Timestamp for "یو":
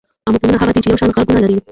0.91-0.99